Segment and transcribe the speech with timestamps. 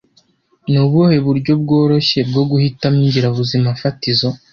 [0.69, 4.27] Ni ubuhe buryo bworoshye bwo guhitamo ingirabuzimafatizo